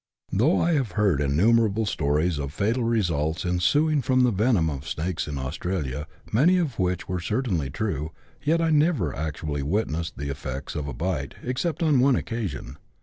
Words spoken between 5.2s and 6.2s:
in Australia,